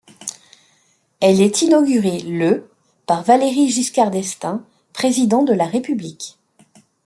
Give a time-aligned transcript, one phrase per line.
[1.19, 2.67] Elle est inaugurée le
[3.05, 6.39] par Valéry Giscard d'Estaing, président de la République.